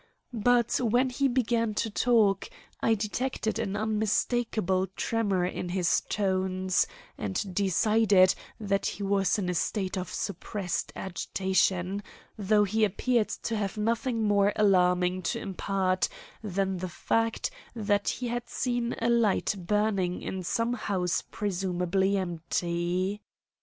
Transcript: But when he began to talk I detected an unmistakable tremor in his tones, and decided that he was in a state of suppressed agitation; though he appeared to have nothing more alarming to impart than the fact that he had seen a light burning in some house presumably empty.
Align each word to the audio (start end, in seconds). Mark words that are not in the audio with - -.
But 0.33 0.79
when 0.81 1.11
he 1.11 1.27
began 1.27 1.75
to 1.75 1.91
talk 1.91 2.49
I 2.81 2.95
detected 2.95 3.59
an 3.59 3.75
unmistakable 3.75 4.87
tremor 4.95 5.45
in 5.45 5.69
his 5.69 6.01
tones, 6.09 6.87
and 7.19 7.53
decided 7.53 8.33
that 8.59 8.87
he 8.87 9.03
was 9.03 9.37
in 9.37 9.47
a 9.47 9.53
state 9.53 9.99
of 9.99 10.11
suppressed 10.11 10.91
agitation; 10.95 12.01
though 12.35 12.63
he 12.63 12.83
appeared 12.83 13.29
to 13.43 13.55
have 13.55 13.77
nothing 13.77 14.23
more 14.23 14.53
alarming 14.55 15.21
to 15.21 15.39
impart 15.39 16.09
than 16.41 16.77
the 16.77 16.89
fact 16.89 17.51
that 17.75 18.07
he 18.09 18.29
had 18.29 18.49
seen 18.49 18.95
a 18.99 19.07
light 19.07 19.53
burning 19.55 20.23
in 20.23 20.41
some 20.41 20.73
house 20.73 21.21
presumably 21.29 22.17
empty. 22.17 23.21